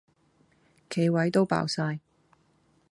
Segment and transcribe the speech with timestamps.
[0.89, 1.99] 企位都爆哂